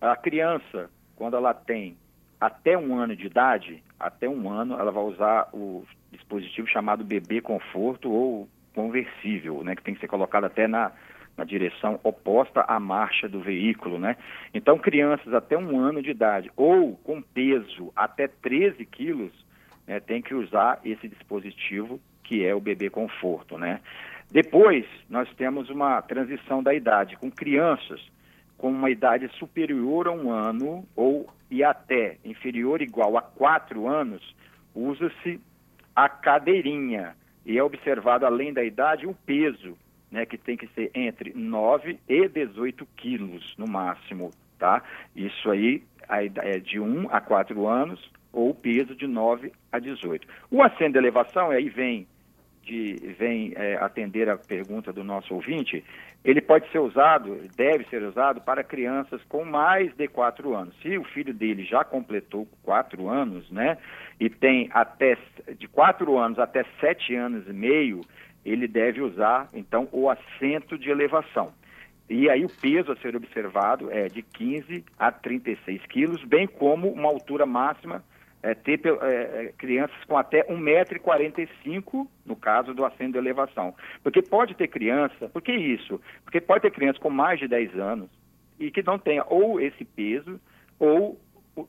a 0.00 0.16
criança, 0.16 0.90
quando 1.16 1.36
ela 1.36 1.54
tem 1.54 1.96
até 2.40 2.76
um 2.76 2.96
ano 2.96 3.16
de 3.16 3.26
idade, 3.26 3.82
até 3.98 4.28
um 4.28 4.50
ano, 4.50 4.78
ela 4.78 4.92
vai 4.92 5.02
usar 5.04 5.48
o 5.52 5.84
dispositivo 6.12 6.68
chamado 6.68 7.04
bebê 7.04 7.40
conforto 7.40 8.10
ou 8.10 8.48
conversível, 8.74 9.64
né, 9.64 9.74
que 9.74 9.82
tem 9.82 9.94
que 9.94 10.00
ser 10.00 10.08
colocado 10.08 10.44
até 10.44 10.68
na, 10.68 10.92
na 11.36 11.44
direção 11.44 11.98
oposta 12.04 12.60
à 12.68 12.78
marcha 12.78 13.26
do 13.26 13.40
veículo, 13.40 13.98
né? 13.98 14.16
Então, 14.52 14.78
crianças 14.78 15.32
até 15.32 15.56
um 15.56 15.78
ano 15.78 16.02
de 16.02 16.10
idade 16.10 16.50
ou 16.54 16.94
com 16.96 17.22
peso 17.22 17.90
até 17.96 18.28
13 18.28 18.84
quilos, 18.84 19.32
né, 19.86 19.98
tem 19.98 20.20
que 20.20 20.34
usar 20.34 20.78
esse 20.84 21.08
dispositivo 21.08 21.98
que 22.22 22.44
é 22.44 22.54
o 22.54 22.60
bebê 22.60 22.90
conforto, 22.90 23.56
né? 23.56 23.80
Depois, 24.30 24.84
nós 25.08 25.32
temos 25.36 25.70
uma 25.70 26.02
transição 26.02 26.62
da 26.62 26.74
idade 26.74 27.16
com 27.16 27.30
crianças 27.30 28.00
com 28.56 28.70
uma 28.70 28.90
idade 28.90 29.28
superior 29.38 30.08
a 30.08 30.12
um 30.12 30.30
ano 30.30 30.86
ou 30.94 31.28
e 31.50 31.62
até 31.62 32.18
inferior 32.24 32.82
igual 32.82 33.16
a 33.16 33.22
quatro 33.22 33.86
anos, 33.86 34.34
usa-se 34.74 35.40
a 35.94 36.08
cadeirinha 36.08 37.14
e 37.44 37.56
é 37.56 37.62
observado, 37.62 38.26
além 38.26 38.52
da 38.52 38.64
idade, 38.64 39.06
o 39.06 39.14
peso, 39.14 39.78
né, 40.10 40.26
que 40.26 40.36
tem 40.36 40.56
que 40.56 40.66
ser 40.68 40.90
entre 40.94 41.32
9 41.34 41.98
e 42.08 42.28
18 42.28 42.84
quilos 42.96 43.54
no 43.56 43.68
máximo, 43.68 44.32
tá? 44.58 44.82
Isso 45.14 45.48
aí 45.50 45.82
é 46.08 46.58
de 46.58 46.80
1 46.80 47.08
a 47.10 47.20
4 47.20 47.66
anos 47.68 48.10
ou 48.32 48.52
peso 48.52 48.94
de 48.96 49.06
9 49.06 49.52
a 49.70 49.78
18. 49.78 50.26
O 50.50 50.62
assento 50.62 50.92
de 50.92 50.98
elevação, 50.98 51.50
aí 51.50 51.68
vem 51.68 52.06
vem 53.18 53.52
é, 53.54 53.76
atender 53.76 54.28
a 54.28 54.36
pergunta 54.36 54.92
do 54.92 55.04
nosso 55.04 55.34
ouvinte, 55.34 55.84
ele 56.24 56.40
pode 56.40 56.68
ser 56.72 56.80
usado, 56.80 57.38
deve 57.56 57.84
ser 57.84 58.02
usado 58.02 58.40
para 58.40 58.64
crianças 58.64 59.22
com 59.28 59.44
mais 59.44 59.94
de 59.94 60.08
quatro 60.08 60.54
anos. 60.54 60.74
Se 60.82 60.98
o 60.98 61.04
filho 61.04 61.32
dele 61.32 61.64
já 61.64 61.84
completou 61.84 62.48
quatro 62.62 63.08
anos, 63.08 63.48
né, 63.50 63.78
e 64.18 64.28
tem 64.28 64.68
até 64.72 65.16
de 65.56 65.68
quatro 65.68 66.18
anos 66.18 66.38
até 66.38 66.64
sete 66.80 67.14
anos 67.14 67.46
e 67.48 67.52
meio, 67.52 68.00
ele 68.44 68.66
deve 68.66 69.00
usar 69.00 69.48
então 69.54 69.88
o 69.92 70.10
assento 70.10 70.76
de 70.76 70.90
elevação. 70.90 71.52
E 72.08 72.30
aí 72.30 72.44
o 72.44 72.48
peso 72.60 72.92
a 72.92 72.96
ser 72.96 73.16
observado 73.16 73.90
é 73.90 74.06
de 74.06 74.22
15 74.22 74.84
a 74.98 75.10
36 75.10 75.84
quilos, 75.86 76.24
bem 76.24 76.46
como 76.46 76.88
uma 76.88 77.08
altura 77.08 77.44
máxima 77.44 78.02
é, 78.46 78.54
ter 78.54 78.80
é, 78.84 79.46
é 79.46 79.52
crianças 79.58 79.96
com 80.04 80.16
até 80.16 80.44
1,45m, 80.44 82.06
no 82.24 82.36
caso 82.36 82.72
do 82.72 82.84
assento 82.84 83.12
de 83.12 83.18
elevação. 83.18 83.74
Porque 84.02 84.22
pode 84.22 84.54
ter 84.54 84.68
criança, 84.68 85.28
por 85.28 85.42
que 85.42 85.52
isso? 85.52 86.00
Porque 86.24 86.40
pode 86.40 86.62
ter 86.62 86.70
criança 86.70 87.00
com 87.00 87.10
mais 87.10 87.40
de 87.40 87.48
10 87.48 87.78
anos 87.78 88.10
e 88.58 88.70
que 88.70 88.82
não 88.82 88.98
tenha 88.98 89.24
ou 89.28 89.60
esse 89.60 89.84
peso 89.84 90.40
ou 90.78 91.18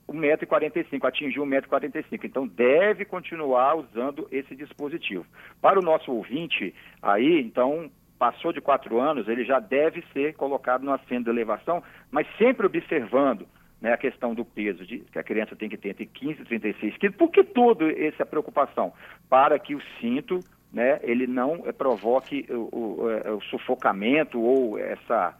1,45m, 0.09 1.03
atingiu 1.03 1.45
1,45m. 1.45 2.25
Então, 2.25 2.45
deve 2.45 3.05
continuar 3.05 3.75
usando 3.75 4.27
esse 4.31 4.55
dispositivo. 4.55 5.25
Para 5.61 5.79
o 5.79 5.81
nosso 5.81 6.11
ouvinte, 6.11 6.75
aí, 7.01 7.41
então, 7.41 7.89
passou 8.19 8.51
de 8.51 8.61
4 8.61 8.99
anos, 8.99 9.27
ele 9.27 9.45
já 9.45 9.59
deve 9.59 10.03
ser 10.13 10.35
colocado 10.35 10.83
no 10.83 10.91
assento 10.91 11.25
de 11.25 11.29
elevação, 11.29 11.81
mas 12.11 12.27
sempre 12.37 12.65
observando 12.65 13.47
né, 13.81 13.93
a 13.93 13.97
questão 13.97 14.33
do 14.33 14.43
peso, 14.43 14.85
de, 14.85 14.99
que 14.99 15.19
a 15.19 15.23
criança 15.23 15.55
tem 15.55 15.69
que 15.69 15.77
ter 15.77 15.89
entre 15.89 16.05
15 16.05 16.41
e 16.41 16.45
36 16.45 16.97
quilos. 16.97 17.15
Por 17.15 17.29
que 17.29 17.43
toda 17.43 17.91
essa 17.91 18.25
preocupação? 18.25 18.93
Para 19.29 19.57
que 19.59 19.75
o 19.75 19.81
cinto 19.99 20.39
né, 20.71 20.99
ele 21.03 21.27
não 21.27 21.63
é, 21.65 21.71
provoque 21.71 22.45
o, 22.49 22.69
o, 22.71 23.09
é, 23.09 23.31
o, 23.31 23.41
sufocamento 23.41 24.39
ou 24.39 24.77
essa 24.77 25.35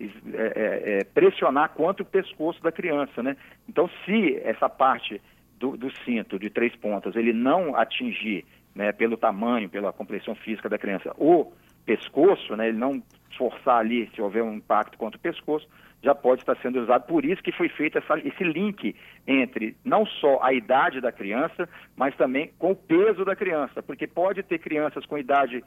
é, 0.00 0.98
é, 1.00 1.04
pressionar 1.04 1.70
quanto 1.70 2.00
o 2.00 2.06
pescoço 2.06 2.62
da 2.62 2.72
criança, 2.72 3.22
né? 3.22 3.36
Então, 3.68 3.88
se 4.04 4.40
essa 4.42 4.68
parte 4.68 5.20
do, 5.58 5.76
do 5.76 5.90
cinto 6.04 6.38
de 6.38 6.50
três 6.50 6.74
pontas 6.74 7.14
ele 7.14 7.32
não 7.32 7.76
atingir, 7.76 8.44
né, 8.74 8.90
pelo 8.90 9.16
tamanho, 9.16 9.68
pela 9.68 9.92
compreensão 9.92 10.34
física 10.34 10.68
da 10.68 10.78
criança, 10.78 11.14
o 11.18 11.52
pescoço, 11.84 12.56
né, 12.56 12.68
ele 12.68 12.78
não 12.78 13.02
forçar 13.36 13.78
ali, 13.78 14.10
se 14.14 14.20
houver 14.20 14.42
um 14.42 14.54
impacto 14.54 14.98
contra 14.98 15.18
o 15.18 15.20
pescoço, 15.20 15.68
já 16.02 16.14
pode 16.14 16.42
estar 16.42 16.56
sendo 16.56 16.80
usado. 16.82 17.06
Por 17.06 17.24
isso 17.24 17.42
que 17.42 17.52
foi 17.52 17.68
feito 17.68 17.98
essa, 17.98 18.18
esse 18.18 18.42
link 18.42 18.94
entre 19.26 19.76
não 19.84 20.04
só 20.04 20.42
a 20.42 20.52
idade 20.52 21.00
da 21.00 21.12
criança, 21.12 21.68
mas 21.96 22.14
também 22.16 22.50
com 22.58 22.72
o 22.72 22.76
peso 22.76 23.24
da 23.24 23.36
criança, 23.36 23.82
porque 23.82 24.06
pode 24.06 24.42
ter 24.42 24.58
crianças 24.58 25.06
com 25.06 25.16
idade, 25.16 25.62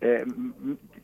é, 0.00 0.24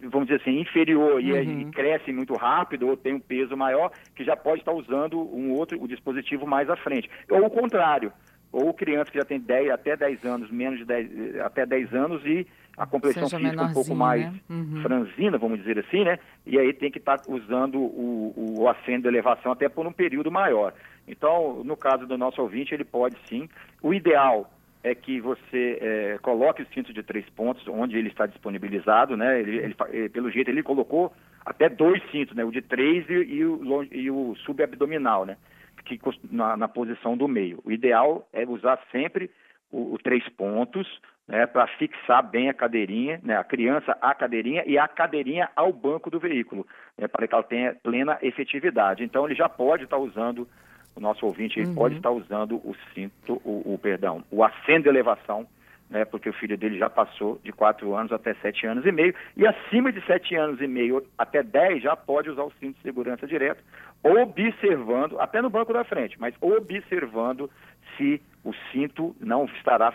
vamos 0.03 0.27
dizer 0.27 0.41
assim, 0.41 0.61
inferior 0.61 1.15
uhum. 1.15 1.21
e, 1.21 1.63
e, 1.63 1.65
cresce 1.67 2.13
muito 2.13 2.35
rápido 2.35 2.89
ou 2.89 2.97
tem 2.97 3.15
um 3.15 3.21
peso 3.21 3.57
maior, 3.57 3.93
que 4.17 4.25
já 4.25 4.37
pode 4.37 4.61
estar 4.61 4.73
usando 4.73 5.19
um 5.19 5.53
outro 5.53 5.81
o 5.81 5.87
dispositivo 5.87 6.47
mais 6.47 6.69
à 6.69 6.77
frente. 6.77 7.09
Ou 7.31 7.47
o 7.47 7.51
contrário, 7.51 8.13
ou 8.51 8.75
criança 8.75 9.11
que 9.11 9.19
já 9.19 9.25
tem 9.25 9.41
10, 9.41 9.71
até 9.71 9.97
10 9.97 10.25
anos, 10.25 10.51
menos 10.51 10.79
de 10.79 10.85
10, 10.85 11.41
até 11.41 11.65
10 11.65 11.95
anos 11.95 12.27
e 12.27 12.47
a 12.77 12.87
complexão 12.87 13.29
Seja 13.29 13.39
física 13.39 13.63
um 13.63 13.73
pouco 13.73 13.95
mais 13.95 14.25
né? 14.25 14.41
uhum. 14.49 14.83
franzina, 14.83 15.37
vamos 15.37 15.59
dizer 15.59 15.79
assim, 15.79 16.05
né? 16.05 16.19
E 16.47 16.59
aí 16.59 16.73
tem 16.73 16.91
que 16.91 16.99
estar 16.99 17.19
tá 17.19 17.31
usando 17.31 17.79
o, 17.79 18.61
o 18.61 18.69
assento 18.69 19.03
de 19.03 19.09
elevação 19.09 19.53
até 19.53 19.69
por 19.69 19.87
um 19.87 19.93
período 19.93 20.31
maior. 20.31 20.73
Então, 21.07 21.63
no 21.65 21.77
caso 21.77 22.07
do 22.07 22.17
nosso 22.17 22.41
ouvinte, 22.41 22.73
ele 22.73 22.85
pode 22.85 23.17
sim. 23.29 23.49
O 23.83 23.93
ideal 23.93 24.51
é 24.83 24.95
que 24.95 25.21
você 25.21 25.79
é, 25.81 26.19
coloque 26.23 26.63
o 26.63 26.67
cinto 26.75 26.93
de 26.93 27.03
três 27.03 27.29
pontos 27.31 27.67
onde 27.69 27.97
ele 27.97 28.09
está 28.09 28.27
disponibilizado, 28.27 29.17
né? 29.17 29.41
Ele, 29.41 29.57
ele, 29.59 29.77
ele, 29.91 30.09
pelo 30.09 30.31
jeito 30.31 30.49
ele 30.49 30.63
colocou 30.63 31.13
até 31.45 31.69
dois 31.69 32.03
cintos, 32.11 32.35
né? 32.35 32.45
O 32.45 32.51
de 32.51 32.63
três 32.63 33.09
e, 33.09 33.13
e 33.13 33.45
o, 33.45 33.85
e 33.93 34.11
o 34.11 34.35
subabdominal, 34.45 35.25
né? 35.25 35.37
Que, 35.85 36.01
na, 36.31 36.57
na 36.57 36.69
posição 36.69 37.17
do 37.17 37.29
meio. 37.29 37.61
O 37.65 37.71
ideal 37.71 38.27
é 38.33 38.47
usar 38.47 38.79
sempre 38.91 39.31
o, 39.71 39.95
o 39.95 39.99
três 39.99 40.27
pontos, 40.31 40.87
né, 41.27 41.47
para 41.47 41.67
fixar 41.67 42.23
bem 42.29 42.49
a 42.49 42.55
cadeirinha, 42.55 43.21
né, 43.23 43.37
a 43.37 43.45
criança 43.45 43.97
à 44.01 44.15
cadeirinha 44.15 44.65
e 44.67 44.79
a 44.79 44.89
cadeirinha 44.89 45.49
ao 45.55 45.73
banco 45.73 46.11
do 46.11 46.19
veículo, 46.19 46.67
né, 46.99 47.07
para 47.07 47.27
que 47.27 47.35
ela 47.35 47.43
tenha 47.43 47.75
plena 47.83 48.19
efetividade. 48.23 49.05
Então 49.05 49.25
ele 49.27 49.35
já 49.35 49.49
pode 49.49 49.85
estar 49.85 49.97
tá 49.97 50.03
usando, 50.03 50.49
o 50.97 51.01
nosso 51.01 51.25
ouvinte 51.25 51.61
uhum. 51.61 51.75
pode 51.75 51.97
estar 51.97 52.11
tá 52.11 52.15
usando 52.15 52.57
o 52.57 52.75
cinto, 52.93 53.41
o, 53.45 53.75
o, 53.75 53.79
perdão, 53.79 54.25
o 54.31 54.45
de 54.67 54.89
elevação, 54.89 55.47
né, 55.89 56.05
porque 56.05 56.29
o 56.29 56.33
filho 56.33 56.57
dele 56.57 56.79
já 56.79 56.91
passou 56.91 57.39
de 57.45 57.53
4 57.53 57.95
anos 57.95 58.13
até 58.13 58.35
7 58.35 58.67
anos 58.67 58.85
e 58.85 58.91
meio, 58.91 59.15
e 59.37 59.47
acima 59.47 59.93
de 59.93 60.05
7 60.07 60.35
anos 60.35 60.61
e 60.61 60.67
meio 60.67 61.07
até 61.17 61.43
10 61.43 61.83
já 61.83 61.95
pode 61.95 62.31
usar 62.31 62.45
o 62.45 62.53
cinto 62.59 62.77
de 62.77 62.83
segurança 62.83 63.27
direto, 63.27 63.63
observando, 64.03 65.21
até 65.21 65.41
no 65.41 65.51
banco 65.51 65.73
da 65.73 65.85
frente, 65.85 66.19
mas 66.19 66.35
observando 66.41 67.49
se 67.97 68.21
o 68.43 68.53
cinto 68.73 69.15
não 69.21 69.45
estará 69.45 69.95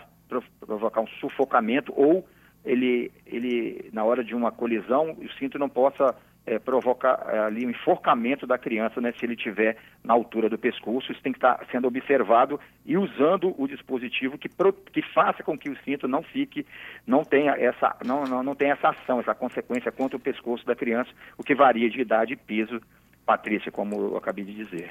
provocar 0.60 1.00
um 1.00 1.06
sufocamento 1.20 1.92
ou 1.96 2.26
ele, 2.64 3.10
ele 3.26 3.88
na 3.92 4.04
hora 4.04 4.22
de 4.22 4.34
uma 4.34 4.52
colisão, 4.52 5.12
o 5.12 5.28
cinto 5.38 5.58
não 5.58 5.68
possa 5.68 6.14
é, 6.48 6.58
provocar 6.58 7.26
é, 7.28 7.38
ali 7.40 7.66
um 7.66 7.70
enforcamento 7.70 8.46
da 8.46 8.56
criança, 8.56 9.00
né, 9.00 9.12
se 9.12 9.24
ele 9.24 9.36
tiver 9.36 9.76
na 10.02 10.14
altura 10.14 10.48
do 10.48 10.58
pescoço. 10.58 11.12
Isso 11.12 11.22
tem 11.22 11.32
que 11.32 11.38
estar 11.38 11.56
tá 11.56 11.66
sendo 11.70 11.86
observado 11.86 12.58
e 12.86 12.96
usando 12.96 13.54
o 13.58 13.68
dispositivo 13.68 14.38
que, 14.38 14.48
pro, 14.48 14.72
que 14.72 15.02
faça 15.02 15.42
com 15.42 15.58
que 15.58 15.68
o 15.68 15.76
cinto 15.84 16.08
não 16.08 16.22
fique, 16.22 16.66
não 17.06 17.22
tenha 17.22 17.52
essa, 17.52 17.94
não, 18.04 18.24
não, 18.24 18.42
não 18.42 18.54
tenha 18.54 18.72
essa 18.72 18.88
ação, 18.88 19.20
essa 19.20 19.34
consequência 19.34 19.92
contra 19.92 20.16
o 20.16 20.20
pescoço 20.20 20.64
da 20.64 20.74
criança, 20.74 21.10
o 21.36 21.42
que 21.42 21.54
varia 21.54 21.90
de 21.90 22.00
idade 22.00 22.32
e 22.32 22.36
peso, 22.36 22.80
Patrícia, 23.26 23.70
como 23.70 23.94
eu 23.94 24.16
acabei 24.16 24.44
de 24.44 24.54
dizer. 24.54 24.90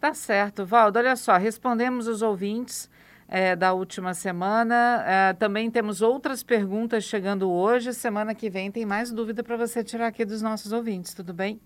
Tá 0.00 0.14
certo, 0.14 0.64
Valdo. 0.64 0.98
Olha 0.98 1.14
só, 1.14 1.36
respondemos 1.36 2.08
os 2.08 2.22
ouvintes 2.22 2.90
é, 3.30 3.54
da 3.54 3.72
última 3.72 4.12
semana. 4.12 5.04
É, 5.06 5.32
também 5.34 5.70
temos 5.70 6.02
outras 6.02 6.42
perguntas 6.42 7.04
chegando 7.04 7.48
hoje. 7.48 7.94
Semana 7.94 8.34
que 8.34 8.50
vem 8.50 8.72
tem 8.72 8.84
mais 8.84 9.12
dúvida 9.12 9.44
para 9.44 9.56
você 9.56 9.84
tirar 9.84 10.08
aqui 10.08 10.24
dos 10.24 10.42
nossos 10.42 10.72
ouvintes, 10.72 11.14
tudo 11.14 11.32
bem? 11.32 11.60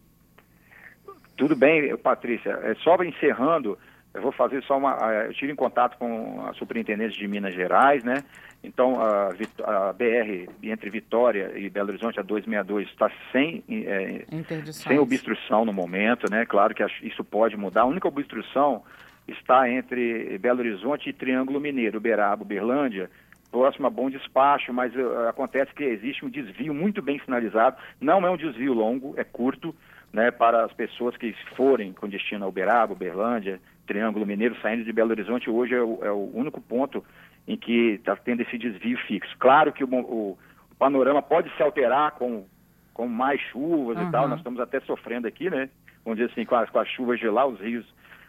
Tudo 1.37 1.57
bem, 1.57 1.97
Patrícia. 1.97 2.51
É, 2.63 2.75
só 2.77 3.03
encerrando, 3.03 3.79
eu 4.13 4.21
vou 4.21 4.31
fazer 4.31 4.63
só 4.65 4.77
uma. 4.77 4.95
Eu 5.27 5.33
tive 5.33 5.53
em 5.53 5.57
contato 5.57 5.97
com 5.97 6.45
a 6.47 6.53
superintendente 6.53 7.19
de 7.19 7.27
Minas 7.27 7.55
Gerais, 7.55 8.05
né? 8.05 8.23
Então, 8.63 9.01
a, 9.01 9.29
a 9.29 9.93
BR 9.93 10.49
entre 10.63 10.89
Vitória 10.89 11.53
e 11.57 11.69
Belo 11.69 11.91
Horizonte, 11.91 12.21
a 12.21 12.23
262, 12.23 12.89
está 12.89 13.11
sem, 13.31 13.63
é, 13.69 14.25
sem 14.73 14.99
obstrução 14.99 15.65
no 15.65 15.73
momento, 15.73 16.31
né? 16.31 16.47
Claro 16.47 16.75
que 16.75 16.85
isso 17.03 17.25
pode 17.25 17.57
mudar. 17.57 17.83
A 17.83 17.87
única 17.87 18.09
obstrução 18.09 18.83
está 19.27 19.69
entre 19.71 20.39
Belo 20.39 20.61
Horizonte 20.61 21.09
e 21.09 21.13
Triângulo 21.13 21.61
Mineiro, 21.61 21.99
Uberaba, 21.99 22.45
Berlândia, 22.45 23.11
próximo 23.51 23.87
a 23.87 23.91
Bom 23.91 24.11
Despacho, 24.11 24.73
mas 24.73 24.93
uh, 24.97 25.29
acontece 25.29 25.73
que 25.75 25.85
existe 25.85 26.25
um 26.25 26.29
desvio 26.29 26.75
muito 26.75 27.01
bem 27.01 27.21
sinalizado, 27.21 27.77
não 28.01 28.27
é 28.27 28.31
um 28.31 28.37
desvio 28.37 28.73
longo, 28.73 29.15
é 29.17 29.23
curto, 29.23 29.75
né, 30.13 30.31
para 30.33 30.65
as 30.65 30.73
pessoas 30.73 31.17
que 31.17 31.33
forem 31.57 31.93
com 31.93 32.09
destino 32.09 32.45
a 32.45 32.49
Uberaba, 32.49 32.93
Uberlândia, 32.93 33.61
Triângulo 33.87 34.27
Mineiro, 34.27 34.57
saindo 34.61 34.85
de 34.85 34.93
Belo 34.93 35.11
Horizonte, 35.11 35.49
hoje 35.49 35.75
é 35.75 35.81
o, 35.81 35.99
é 36.03 36.11
o 36.11 36.31
único 36.35 36.61
ponto 36.61 37.05
em 37.47 37.57
que 37.57 37.93
está 37.93 38.17
tendo 38.17 38.41
esse 38.41 38.59
desvio 38.59 38.99
fixo. 39.07 39.37
Claro 39.39 39.73
que 39.73 39.85
o, 39.85 39.89
o, 39.89 40.31
o, 40.33 40.39
panorama 40.77 41.23
pode 41.23 41.55
se 41.57 41.63
alterar 41.63 42.13
com, 42.13 42.45
com 42.93 43.07
mais 43.07 43.41
chuvas 43.53 43.97
uhum. 43.99 44.09
e 44.09 44.11
tal, 44.11 44.27
nós 44.27 44.39
estamos 44.39 44.59
até 44.59 44.81
sofrendo 44.81 45.29
aqui, 45.29 45.49
né, 45.49 45.69
vamos 46.05 46.19
dizer 46.19 46.33
assim, 46.33 46.45
com 46.45 46.57
as, 46.57 46.69
com 46.71 46.81
as 46.81 46.89
chuvas 46.89 47.21
de 47.21 47.29
lá, 47.29 47.47
os 47.47 47.61
rios 47.61 47.87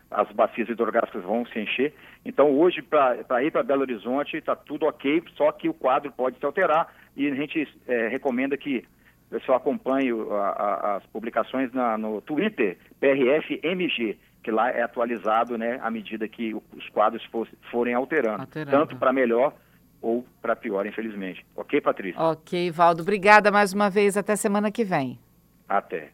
as 0.10 0.32
bacias 0.32 0.70
hidrográficas 0.70 1.24
vão 1.24 1.46
se 1.46 1.60
encher. 1.60 1.94
Então, 2.24 2.52
hoje, 2.58 2.82
para 2.82 3.44
ir 3.44 3.52
para 3.52 3.64
Belo 3.64 3.82
Horizonte, 3.82 4.38
está 4.38 4.56
tudo 4.56 4.86
ok, 4.86 5.24
só 5.36 5.52
que 5.52 5.68
o 5.68 5.74
quadro 5.74 6.12
pode 6.12 6.38
se 6.38 6.46
alterar 6.46 6.94
e 7.16 7.30
a 7.30 7.36
gente 7.36 7.68
é, 7.88 8.08
recomenda 8.08 8.58
que 8.58 8.86
o 9.28 9.40
pessoal 9.40 9.58
acompanhe 9.58 10.12
a, 10.12 10.36
a, 10.36 10.96
as 10.98 11.06
publicações 11.08 11.72
na, 11.74 11.98
no 11.98 12.22
Twitter, 12.22 12.78
PRFMG, 13.00 14.18
que 14.44 14.52
lá 14.52 14.70
é 14.70 14.84
atualizado 14.84 15.58
né, 15.58 15.80
à 15.82 15.90
medida 15.90 16.28
que 16.28 16.54
os 16.54 16.90
quadros 16.90 17.24
for, 17.26 17.48
forem 17.72 17.96
alterando, 17.96 18.42
alterando. 18.42 18.78
tanto 18.78 18.96
para 18.96 19.12
melhor 19.12 19.54
ou 20.02 20.24
para 20.40 20.56
pior, 20.56 20.86
infelizmente. 20.86 21.44
Ok, 21.56 21.82
Patrícia? 21.82 22.22
Ok, 22.22 22.70
Valdo. 22.70 23.02
Obrigada 23.02 23.52
mais 23.52 23.74
uma 23.74 23.90
vez. 23.90 24.16
Até 24.16 24.36
semana 24.36 24.72
que 24.72 24.84
vem. 24.84 25.18
Até. 25.68 26.12